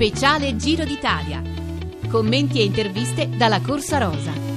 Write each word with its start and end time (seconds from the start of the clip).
Speciale 0.00 0.56
Giro 0.56 0.86
d'Italia. 0.86 1.42
Commenti 2.08 2.58
e 2.58 2.64
interviste 2.64 3.28
dalla 3.36 3.60
Corsa 3.60 3.98
Rosa. 3.98 4.49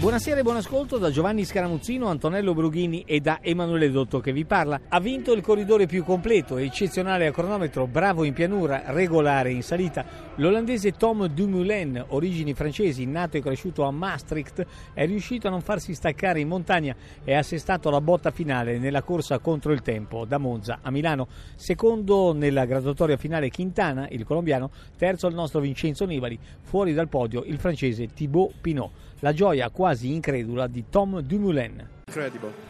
Buonasera 0.00 0.38
e 0.38 0.42
buon 0.44 0.54
ascolto 0.54 0.96
da 0.96 1.10
Giovanni 1.10 1.44
Scaramuzzino, 1.44 2.06
Antonello 2.06 2.54
Brughini 2.54 3.02
e 3.04 3.18
da 3.18 3.40
Emanuele 3.42 3.90
Dotto 3.90 4.20
che 4.20 4.32
vi 4.32 4.44
parla. 4.44 4.82
Ha 4.88 5.00
vinto 5.00 5.32
il 5.32 5.42
corridore 5.42 5.86
più 5.86 6.04
completo, 6.04 6.56
eccezionale 6.56 7.26
a 7.26 7.32
cronometro, 7.32 7.88
bravo 7.88 8.22
in 8.22 8.32
pianura, 8.32 8.84
regolare 8.92 9.50
in 9.50 9.64
salita. 9.64 10.04
L'olandese 10.36 10.92
Tom 10.92 11.26
Dumoulin, 11.26 12.04
origini 12.10 12.54
francesi, 12.54 13.06
nato 13.06 13.38
e 13.38 13.42
cresciuto 13.42 13.82
a 13.82 13.90
Maastricht, 13.90 14.64
è 14.94 15.04
riuscito 15.04 15.48
a 15.48 15.50
non 15.50 15.62
farsi 15.62 15.94
staccare 15.94 16.38
in 16.38 16.46
montagna 16.46 16.94
e 17.24 17.34
ha 17.34 17.40
assestato 17.40 17.90
la 17.90 18.00
botta 18.00 18.30
finale 18.30 18.78
nella 18.78 19.02
corsa 19.02 19.40
contro 19.40 19.72
il 19.72 19.82
tempo 19.82 20.24
da 20.24 20.38
Monza 20.38 20.78
a 20.80 20.92
Milano. 20.92 21.26
Secondo 21.56 22.32
nella 22.32 22.66
graduatoria 22.66 23.16
finale 23.16 23.50
Quintana, 23.50 24.06
il 24.10 24.24
colombiano, 24.24 24.70
terzo 24.96 25.26
il 25.26 25.34
nostro 25.34 25.58
Vincenzo 25.58 26.04
Nibali, 26.04 26.38
fuori 26.62 26.94
dal 26.94 27.08
podio 27.08 27.42
il 27.42 27.58
francese 27.58 28.06
Thibaut 28.06 28.54
Pinot. 28.60 28.90
La 29.20 29.32
gioia 29.32 29.68
quasi 29.70 29.86
incredula 29.92 30.66
di 30.66 30.84
Tom 30.88 31.20
Dumoulin. 31.20 31.88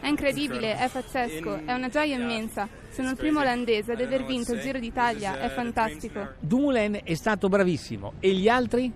È 0.01 0.07
incredibile, 0.07 0.77
è 0.77 0.89
pazzesco, 0.89 1.65
è 1.65 1.73
una 1.73 1.87
gioia 1.87 2.15
immensa. 2.15 2.67
Sono 2.89 3.11
il 3.11 3.15
primo 3.15 3.39
olandese 3.39 3.93
ad 3.93 4.01
aver 4.01 4.25
vinto 4.25 4.53
il 4.53 4.59
Giro 4.59 4.79
d'Italia, 4.79 5.39
è 5.39 5.49
fantastico. 5.49 6.33
Dumoulin 6.39 6.99
è 7.03 7.13
stato 7.13 7.47
bravissimo. 7.47 8.13
E 8.19 8.33
gli 8.33 8.49
altri? 8.49 8.91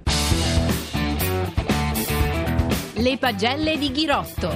Le 2.96 3.18
pagelle 3.18 3.78
di 3.78 3.92
Ghirotto. 3.92 4.50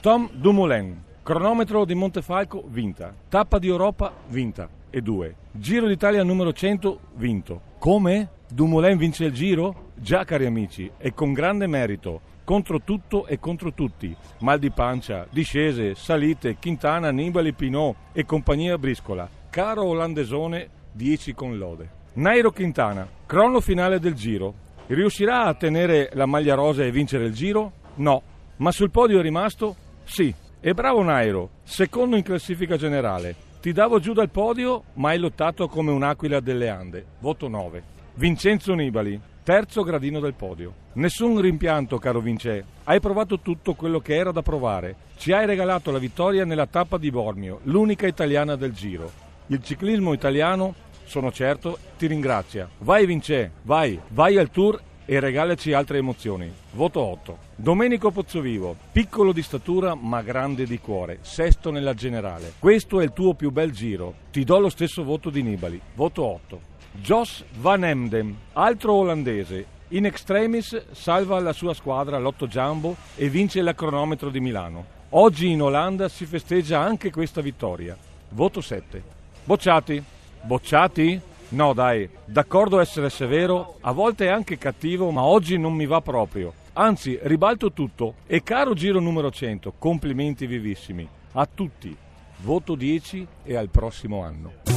Tom 0.00 0.30
Dumoulin, 0.32 1.02
cronometro 1.22 1.84
di 1.84 1.94
Montefalco 1.94 2.64
vinta, 2.66 3.14
tappa 3.28 3.58
di 3.58 3.68
Europa 3.68 4.12
vinta 4.28 4.68
e 4.88 5.02
due. 5.02 5.36
Giro 5.52 5.86
d'Italia 5.86 6.22
numero 6.22 6.52
100 6.52 7.00
vinto. 7.16 7.60
Come? 7.78 8.30
Dumoulin 8.48 8.96
vince 8.96 9.26
il 9.26 9.32
giro? 9.32 9.89
Già 10.02 10.24
cari 10.24 10.46
amici, 10.46 10.90
e 10.96 11.12
con 11.12 11.34
grande 11.34 11.66
merito, 11.66 12.22
contro 12.42 12.80
tutto 12.80 13.26
e 13.26 13.38
contro 13.38 13.74
tutti. 13.74 14.16
Mal 14.38 14.58
di 14.58 14.70
pancia, 14.70 15.26
discese, 15.28 15.94
salite, 15.94 16.56
Quintana, 16.58 17.10
Nibali, 17.10 17.52
Pinot 17.52 17.94
e 18.12 18.24
compagnia 18.24 18.78
briscola. 18.78 19.28
Caro 19.50 19.84
olandesone, 19.84 20.70
10 20.92 21.34
con 21.34 21.58
lode. 21.58 21.90
Nairo 22.14 22.50
Quintana, 22.50 23.06
crono 23.26 23.60
finale 23.60 23.98
del 23.98 24.14
giro. 24.14 24.54
Riuscirà 24.86 25.44
a 25.44 25.52
tenere 25.52 26.08
la 26.14 26.24
maglia 26.24 26.54
rosa 26.54 26.82
e 26.82 26.90
vincere 26.90 27.26
il 27.26 27.34
giro? 27.34 27.72
No. 27.96 28.22
Ma 28.56 28.72
sul 28.72 28.90
podio 28.90 29.18
è 29.18 29.22
rimasto? 29.22 29.76
Sì. 30.04 30.34
E 30.60 30.72
bravo 30.72 31.02
Nairo, 31.02 31.50
secondo 31.62 32.16
in 32.16 32.22
classifica 32.22 32.78
generale. 32.78 33.34
Ti 33.60 33.72
davo 33.72 34.00
giù 34.00 34.14
dal 34.14 34.30
podio, 34.30 34.84
ma 34.94 35.10
hai 35.10 35.18
lottato 35.18 35.68
come 35.68 35.90
un'aquila 35.90 36.40
delle 36.40 36.70
Ande. 36.70 37.04
Voto 37.18 37.48
9. 37.48 37.98
Vincenzo 38.14 38.74
Nibali, 38.74 39.18
terzo 39.42 39.82
gradino 39.82 40.20
del 40.20 40.34
podio. 40.34 40.74
Nessun 40.94 41.40
rimpianto, 41.40 41.98
caro 41.98 42.20
Vince. 42.20 42.64
Hai 42.84 43.00
provato 43.00 43.40
tutto 43.40 43.74
quello 43.74 44.00
che 44.00 44.16
era 44.16 44.32
da 44.32 44.42
provare. 44.42 44.96
Ci 45.16 45.32
hai 45.32 45.46
regalato 45.46 45.90
la 45.90 45.98
vittoria 45.98 46.44
nella 46.44 46.66
tappa 46.66 46.98
di 46.98 47.10
Bormio, 47.10 47.60
l'unica 47.64 48.06
italiana 48.06 48.56
del 48.56 48.72
Giro. 48.72 49.10
Il 49.46 49.62
ciclismo 49.62 50.12
italiano, 50.12 50.74
sono 51.04 51.32
certo, 51.32 51.78
ti 51.98 52.06
ringrazia. 52.06 52.68
Vai 52.78 53.06
Vince, 53.06 53.52
vai, 53.62 54.00
vai 54.08 54.36
al 54.36 54.50
Tour 54.50 54.80
e 55.04 55.18
regalaci 55.18 55.72
altre 55.72 55.98
emozioni. 55.98 56.48
Voto 56.72 57.00
8. 57.00 57.38
Domenico 57.56 58.12
Pozzovivo, 58.12 58.76
piccolo 58.92 59.32
di 59.32 59.42
statura 59.42 59.96
ma 59.96 60.22
grande 60.22 60.66
di 60.66 60.78
cuore, 60.78 61.18
sesto 61.22 61.72
nella 61.72 61.94
generale. 61.94 62.52
Questo 62.60 63.00
è 63.00 63.04
il 63.04 63.12
tuo 63.12 63.34
più 63.34 63.50
bel 63.50 63.72
giro. 63.72 64.14
Ti 64.30 64.44
do 64.44 64.60
lo 64.60 64.68
stesso 64.68 65.02
voto 65.02 65.28
di 65.30 65.42
Nibali. 65.42 65.80
Voto 65.94 66.22
8. 66.22 66.69
Jos 66.92 67.44
Van 67.60 67.84
Emden, 67.84 68.36
altro 68.52 68.94
olandese, 68.94 69.64
in 69.88 70.06
extremis 70.06 70.90
salva 70.90 71.38
la 71.38 71.52
sua 71.52 71.72
squadra 71.72 72.16
all'otto 72.16 72.48
Jumbo 72.48 72.96
e 73.14 73.28
vince 73.28 73.60
il 73.60 73.72
cronometro 73.76 74.28
di 74.28 74.40
Milano. 74.40 74.84
Oggi 75.10 75.50
in 75.50 75.62
Olanda 75.62 76.08
si 76.08 76.26
festeggia 76.26 76.80
anche 76.80 77.10
questa 77.10 77.40
vittoria. 77.40 77.96
Voto 78.30 78.60
7. 78.60 79.02
Bocciati? 79.44 80.02
Bocciati? 80.42 81.20
No 81.50 81.72
dai, 81.72 82.08
d'accordo 82.24 82.80
essere 82.80 83.08
severo, 83.08 83.76
a 83.80 83.92
volte 83.92 84.28
anche 84.28 84.58
cattivo, 84.58 85.10
ma 85.10 85.22
oggi 85.22 85.58
non 85.58 85.72
mi 85.72 85.86
va 85.86 86.00
proprio. 86.00 86.52
Anzi, 86.74 87.18
ribalto 87.22 87.72
tutto. 87.72 88.14
E 88.26 88.42
caro 88.42 88.74
giro 88.74 89.00
numero 89.00 89.30
100, 89.30 89.74
complimenti 89.78 90.46
vivissimi. 90.46 91.08
A 91.32 91.48
tutti. 91.52 91.96
Voto 92.42 92.74
10 92.74 93.26
e 93.44 93.56
al 93.56 93.68
prossimo 93.68 94.22
anno. 94.22 94.69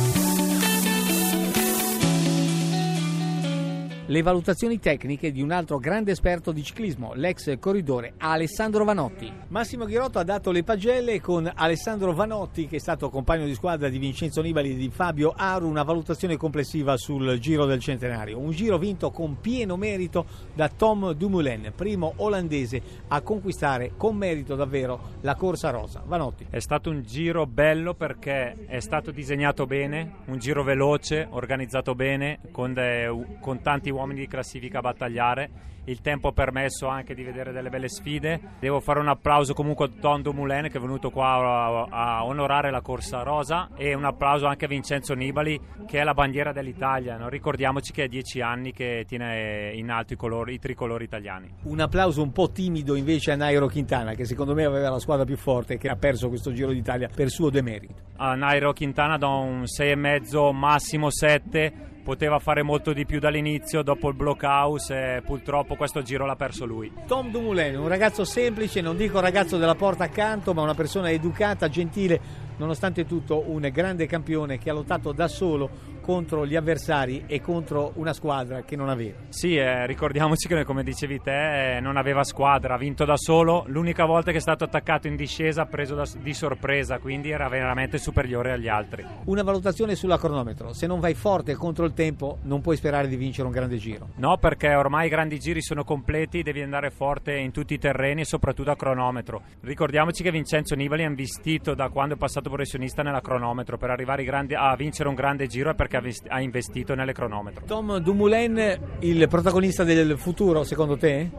Le 4.08 4.22
valutazioni 4.22 4.80
tecniche 4.80 5.31
di 5.31 5.41
un 5.41 5.52
altro 5.52 5.78
grande 5.78 6.12
esperto 6.12 6.52
di 6.52 6.62
ciclismo, 6.62 7.14
l'ex 7.14 7.58
corridore 7.58 8.16
Alessandro 8.18 8.84
Vanotti. 8.84 9.31
Massimo 9.47 9.86
Ghirotto 9.86 10.19
ha 10.19 10.24
dato 10.24 10.52
le 10.52 10.64
pagelle 10.64 11.22
con 11.22 11.50
Alessandro 11.53 12.12
Vanotti, 12.12 12.68
che 12.68 12.75
è 12.75 12.80
stato 12.80 13.09
compagno 13.09 13.46
di 13.46 13.53
squadra 13.53 13.88
di 13.88 13.97
Vincenzo 14.00 14.42
Nibali 14.42 14.72
e 14.72 14.75
di 14.75 14.90
Fabio 14.90 15.34
Aru, 15.34 15.69
una 15.69 15.84
valutazione 15.84 16.36
complessiva 16.36 16.97
sul 16.97 17.40
Giro 17.40 17.66
del 17.66 17.80
Centenario. 17.80 18.40
Un 18.40 18.52
giro 18.52 18.78
vinto 18.78 19.09
con 19.09 19.40
pieno 19.40 19.78
merito 19.78 20.25
da 20.53 20.68
Tom 20.68 21.13
Dumoulin, 21.13 21.72
primo 21.74 22.13
olandese 22.18 22.81
a 23.08 23.22
conquistare 23.22 23.94
con 23.96 24.18
merito 24.18 24.56
davvero 24.56 25.12
la 25.22 25.36
corsa 25.36 25.69
rosa. 25.69 26.03
Vanotti. 26.06 26.47
È 26.50 26.59
stato 26.59 26.90
un 26.90 27.03
giro 27.03 27.46
bello 27.46 27.94
perché 27.94 28.66
è 28.66 28.81
stato 28.81 29.12
disegnato 29.12 29.66
bene, 29.66 30.16
un 30.25 30.40
giro 30.40 30.63
veloce, 30.63 31.25
organizzato 31.30 31.96
bene, 31.96 32.40
con, 32.52 32.74
de, 32.74 33.38
con 33.40 33.62
tanti 33.62 33.92
uomini 33.94 34.22
di 34.22 34.28
classifica 34.28 34.80
a 34.80 34.81
battagliare. 34.81 35.72
Il 35.86 36.00
tempo 36.00 36.30
ha 36.30 36.31
permesso 36.31 36.88
anche 36.88 37.14
di 37.14 37.24
vedere 37.24 37.52
delle 37.52 37.70
belle 37.70 37.90
sfide. 37.90 38.40
Devo 38.59 38.80
fare 38.80 39.00
un 39.00 39.09
applauso 39.09 39.54
comunque 39.54 39.86
a 39.86 39.90
Don 40.00 40.22
Dumoulin 40.22 40.70
che 40.70 40.78
è 40.78 40.80
venuto 40.80 41.09
qua 41.09 41.88
a, 41.90 42.24
onorare 42.24 42.72
la 42.72 42.80
corsa 42.80 43.22
rosa 43.22 43.70
e 43.76 43.94
un 43.94 44.06
applauso 44.06 44.46
anche 44.46 44.64
a 44.64 44.70
Vincenzo 44.70 45.14
Nibali 45.14 45.59
che 45.86 46.00
è 46.00 46.04
la 46.04 46.14
bandiera 46.14 46.54
dell'Italia. 46.54 47.18
No? 47.18 47.28
Ricordiamoci 47.28 47.92
che 47.92 48.06
è 48.06 48.08
dieci 48.08 48.40
anni 48.40 48.72
che 48.72 49.04
tiene 49.06 49.74
in 49.74 49.90
alto 49.90 50.14
i, 50.14 50.16
colori, 50.16 50.54
i 50.54 50.60
tricolori 50.60 51.04
italiani. 51.04 51.54
Un 51.64 51.81
applauso 51.81 52.22
un 52.22 52.31
po' 52.31 52.50
timido 52.50 52.96
invece 52.96 53.31
a 53.31 53.36
Nairo 53.36 53.68
Quintana 53.68 54.14
che 54.14 54.24
secondo 54.24 54.54
me 54.54 54.64
aveva 54.64 54.90
la 54.90 55.00
squadra 55.00 55.25
più 55.25 55.36
forte 55.36 55.74
e 55.74 55.78
che 55.78 55.90
ha 55.90 55.98
perso 55.98 56.30
questo 56.30 56.54
Giro 56.54 56.72
d'Italia 56.72 57.10
per 57.14 57.30
suo 57.30 57.50
demerito. 57.50 57.94
A 58.16 58.36
Nairo 58.36 58.72
Quintana 58.72 59.18
do 59.18 59.38
un 59.38 59.64
6,5 59.64 60.54
massimo 60.56 61.10
7 61.10 61.92
poteva 62.03 62.38
fare 62.40 62.62
molto 62.62 62.94
di 62.94 63.06
più 63.06 63.19
dall'inizio 63.19 63.81
dopo 63.81 64.09
il 64.09 64.16
blockhouse 64.16 65.16
e 65.16 65.22
purtroppo 65.22 65.75
questo 65.75 66.02
giro 66.02 66.25
l'ha 66.25 66.36
perso 66.36 66.66
lui. 66.66 66.91
Tom 67.08 67.31
Dumoulin, 67.31 67.78
un 67.78 67.88
ragazzo 67.88 68.25
semplice, 68.25 68.81
non 68.81 68.97
dico 68.97 69.19
ragazzo 69.19 69.58
della 69.58 69.75
porta 69.75 70.03
accanto, 70.03 70.53
ma 70.53 70.62
una 70.62 70.75
persona 70.75 71.09
educata, 71.09 71.69
gentile, 71.69 72.19
nonostante 72.58 73.06
tutto 73.06 73.44
un 73.50 73.69
grande 73.72 74.06
campione 74.06 74.58
che 74.58 74.69
ha 74.69 74.74
lottato 74.74 75.12
da 75.12 75.28
solo 75.28 75.91
contro 76.03 76.46
gli 76.46 76.56
avversari 76.56 77.24
e 77.28 77.40
contro 77.40 77.94
una 77.96 78.12
squadra 78.12 78.64
che 78.64 78.75
non 78.75 78.90
aveva. 78.90 79.18
Sì, 79.30 79.56
eh, 79.56 79.88
ricordiamoci 79.88 80.50
che 80.50 80.66
come 80.66 80.84
dicevi 80.84 81.22
te 81.22 81.78
eh, 81.78 81.80
non 81.80 81.96
aveva 81.96 82.25
squadra, 82.25 82.75
ha 82.75 82.78
vinto 82.78 83.06
da 83.06 83.16
solo, 83.16 83.63
l'unica 83.68 84.06
volta 84.06 84.31
che 84.31 84.38
è 84.38 84.42
stato 84.42 84.66
attaccato 84.66 85.08
in 85.08 85.16
discesa 85.16 85.62
ha 85.62 85.66
preso 85.66 85.96
da, 85.96 86.06
di 86.22 86.34
sorpresa, 86.34 87.00
quindi 87.00 87.31
era 87.31 87.47
veramente 87.47 87.97
superiore 87.97 88.52
agli 88.52 88.68
altri. 88.68 89.06
Una 89.25 89.44
valutazione 89.44 89.96
sulla 89.96 90.18
cronometro, 90.18 90.74
se 90.74 90.88
non 90.88 91.00
vai 91.00 91.13
forte 91.13 91.56
contro 91.56 91.86
il 91.86 91.94
tempo 91.94 92.40
non 92.44 92.59
puoi 92.59 92.75
sperare 92.75 93.08
di 93.08 93.16
vincere 93.16 93.47
un 93.47 93.53
grande 93.53 93.78
giro. 93.78 94.09
No, 94.18 94.38
perché 94.38 94.75
ormai 94.75 95.08
i 95.08 95.09
grandi 95.09 95.40
giri 95.40 95.62
sono 95.62 95.86
completi, 95.86 96.44
devi 96.44 96.62
andare 96.62 96.92
forte 96.92 97.38
in 97.38 97.52
tutti 97.52 97.75
i 97.75 97.80
terreni 97.80 98.22
e 98.22 98.25
soprattutto 98.25 98.72
a 98.72 98.75
cronometro. 98.75 99.42
Ricordiamoci 99.62 100.22
che 100.22 100.31
Vincenzo 100.31 100.75
Nibali 100.75 101.06
ha 101.06 101.08
investito 101.08 101.74
da 101.74 101.88
quando 101.88 102.16
è 102.16 102.18
passato 102.18 102.43
professionista 102.50 103.02
nella 103.04 103.22
cronometro 103.22 103.78
per 103.78 103.90
arrivare 103.90 104.24
grandi, 104.24 104.54
a 104.56 104.75
vincere 104.75 105.10
un 105.10 105.16
grande 105.16 105.48
giro 105.48 105.69
e 105.69 105.75
perché 105.75 106.01
ha 106.28 106.42
investito 106.42 106.95
nelle 106.95 107.13
cronometro. 107.13 107.66
Tom 107.66 107.98
Dumoulin, 107.98 108.98
il 109.00 109.28
protagonista 109.28 109.84
del 109.84 110.18
futuro 110.18 110.63
secondo 110.63 110.98
te? 110.98 111.30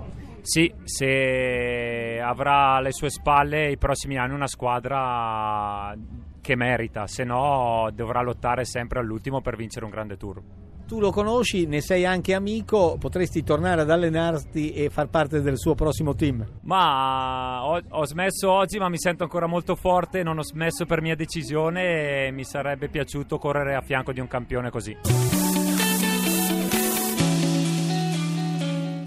Sì, 0.41 0.73
se 0.85 2.21
avrà 2.21 2.75
alle 2.75 2.93
sue 2.93 3.09
spalle 3.09 3.71
i 3.71 3.79
prossimi 3.79 4.19
anni 4.19 4.35
una 4.35 4.47
squadra 4.47 5.97
che 6.45 6.57
merita, 6.57 7.07
se 7.07 7.25
no 7.25 7.89
dovrà 7.95 8.21
lottare 8.21 8.67
sempre 8.67 8.99
all'ultimo 8.99 9.41
per 9.41 9.57
vincere 9.57 9.87
un 9.87 9.91
grande 9.91 10.19
tour. 10.19 10.43
Tu 10.87 11.01
lo 11.01 11.11
conosci, 11.11 11.65
ne 11.65 11.81
sei 11.81 12.05
anche 12.05 12.35
amico, 12.35 12.99
potresti 13.01 13.43
tornare 13.43 13.81
ad 13.81 13.91
allenarti 13.91 14.75
e 14.75 14.91
far 14.91 15.09
parte 15.09 15.41
del 15.41 15.57
suo 15.57 15.75
prossimo 15.75 16.15
team? 16.15 16.47
Ma 16.65 17.65
ho, 17.65 17.81
ho, 17.89 18.05
smesso 18.05 18.51
oggi, 18.51 18.79
ma 18.79 18.91
mi 18.91 18.99
sento 18.99 19.23
ancora 19.23 19.47
molto 19.47 19.75
forte, 19.75 20.23
non 20.23 20.37
ho 20.37 20.43
smesso 20.43 20.85
per 20.85 21.01
mia 21.01 21.17
decisione 21.17 22.27
e 22.27 22.31
mi 22.31 22.45
sarebbe 22.45 22.91
piaciuto 22.91 23.39
correre 23.39 23.75
a 23.77 23.81
fianco 23.81 24.13
di 24.13 24.21
un 24.21 24.29
campione 24.29 24.69
così. 24.69 25.54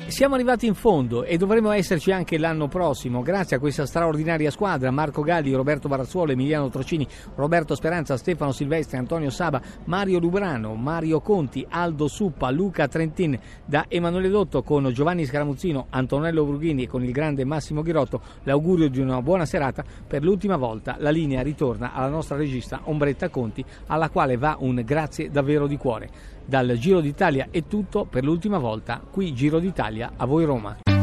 Siamo 0.07 0.36
arrivati 0.36 0.65
in 0.65 0.74
fondo 0.74 1.25
e 1.25 1.38
dovremo 1.38 1.69
esserci 1.71 2.12
anche 2.12 2.38
l'anno 2.38 2.69
prossimo, 2.69 3.21
grazie 3.21 3.57
a 3.57 3.59
questa 3.59 3.86
straordinaria 3.86 4.50
squadra, 4.50 4.89
Marco 4.89 5.21
Galli, 5.21 5.54
Roberto 5.54 5.89
Barazzuolo, 5.89 6.31
Emiliano 6.31 6.69
Trocini, 6.69 7.06
Roberto 7.36 7.75
Speranza, 7.75 8.15
Stefano 8.15 8.54
Silvestri, 8.54 8.98
Antonio 8.98 9.30
Saba, 9.30 9.62
Mario 9.83 10.19
Lubrano, 10.19 10.75
Mario 10.75 11.19
Conti, 11.19 11.63
Aldo 11.69 12.07
Suppa, 12.07 12.50
Luca 12.51 12.88
Trentin, 12.88 13.38
da 13.65 13.86
Emanuele 13.89 14.30
Dotto 14.30 14.63
con 14.63 14.89
Giovanni 14.94 15.25
Scaramuzzino, 15.25 15.88
Antonello 15.89 16.45
Brughini 16.45 16.83
e 16.83 16.88
con 16.88 17.04
il 17.04 17.12
grande 17.12 17.44
Massimo 17.44 17.81
Ghirotto, 17.81 18.21
l'augurio 18.44 18.89
di 18.89 19.01
una 19.01 19.21
buona 19.21 19.45
serata. 19.45 19.83
Per 20.07 20.24
l'ultima 20.24 20.56
volta 20.56 20.95
la 21.00 21.12
linea 21.12 21.44
ritorna 21.44 21.94
alla 21.94 22.09
nostra 22.09 22.38
regista 22.38 22.80
Ombretta 22.86 23.27
Conti, 23.27 23.63
alla 23.88 24.09
quale 24.09 24.38
va 24.38 24.56
un 24.59 24.81
grazie 24.86 25.30
davvero 25.30 25.68
di 25.68 25.75
cuore. 25.75 26.36
Dal 26.45 26.77
Giro 26.77 27.01
d'Italia 27.01 27.50
è 27.51 27.65
tutto 27.68 28.06
per 28.06 28.24
l'ultima 28.24 28.57
volta, 28.57 29.01
qui 29.12 29.33
Giro 29.33 29.59
d'Italia 29.59 29.97
a 30.04 30.26
voi 30.26 30.46
Roma. 30.46 30.97